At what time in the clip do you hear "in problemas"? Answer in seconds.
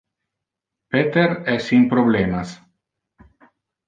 1.79-2.55